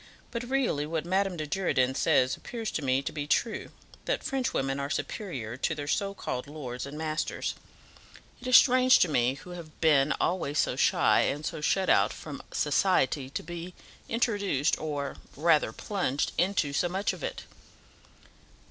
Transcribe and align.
But 0.31 0.41
really 0.49 0.87
what 0.87 1.05
Madame 1.05 1.37
de 1.37 1.45
Girardin 1.45 1.93
says 1.93 2.35
appears 2.35 2.71
to 2.71 2.81
me 2.81 3.03
to 3.03 3.11
be 3.11 3.27
true, 3.27 3.69
that 4.05 4.23
French 4.23 4.51
women 4.51 4.79
are 4.79 4.89
superior 4.89 5.55
to 5.57 5.75
their 5.75 5.87
so 5.87 6.15
called 6.15 6.47
lords 6.47 6.87
and 6.87 6.97
masters. 6.97 7.53
It 8.41 8.47
is 8.47 8.57
strange 8.57 8.97
to 8.97 9.07
me, 9.07 9.35
who 9.35 9.51
have 9.51 9.79
been 9.79 10.11
always 10.19 10.57
so 10.57 10.75
shy, 10.75 11.19
and 11.21 11.45
so 11.45 11.61
shut 11.61 11.87
out 11.87 12.13
from 12.13 12.41
society, 12.51 13.29
to 13.29 13.43
be 13.43 13.75
introduced 14.09 14.75
or 14.81 15.17
rather 15.35 15.71
plunged 15.71 16.31
into 16.35 16.73
so 16.73 16.89
much 16.89 17.13
of 17.13 17.23
it." 17.23 17.43